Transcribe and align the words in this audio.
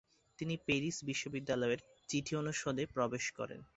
তিনি 0.39 0.55
প্যারিস 0.65 0.97
বিশ্ববিদ্যালয়ের 1.03 1.79
চিঠি 2.09 2.33
অনুষদে 2.35 2.83
প্রবেশ 2.95 3.25
করেন। 3.31 3.61